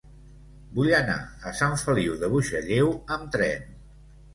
Vull 0.79 0.93
anar 1.01 1.19
a 1.51 1.55
Sant 1.61 1.79
Feliu 1.85 2.19
de 2.25 2.33
Buixalleu 2.35 2.95
amb 3.19 3.33
tren. 3.41 3.75